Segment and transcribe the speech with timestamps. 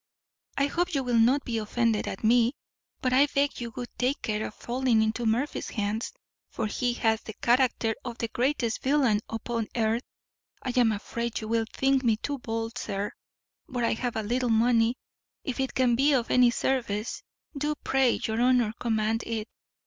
[0.57, 2.53] I hope you will not be offended at me,
[3.01, 6.11] but I beg you would take care of falling into Murphy's hands;
[6.49, 10.01] for he hath the character of the greatest villain upon earth.
[10.63, 13.11] I am afraid you will think me too bold, sir;
[13.69, 14.95] but I have a little money;
[15.43, 17.21] if it can be of any service,
[17.55, 19.47] do, pray your honour, command it.